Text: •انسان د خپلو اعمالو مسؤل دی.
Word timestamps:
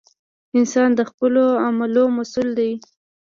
•انسان 0.57 0.89
د 0.95 1.01
خپلو 1.09 1.43
اعمالو 1.65 2.03
مسؤل 2.17 2.49
دی. 2.59 2.71